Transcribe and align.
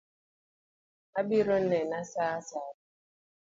Obiro 1.19 1.55
nena 1.67 1.99
saa 2.11 2.35
ka 2.35 2.41
sa 2.47 2.59